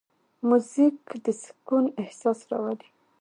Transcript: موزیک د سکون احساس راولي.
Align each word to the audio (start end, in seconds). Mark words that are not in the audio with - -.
موزیک 0.47 0.97
د 1.23 1.25
سکون 1.43 1.85
احساس 2.01 2.39
راولي. 2.49 2.89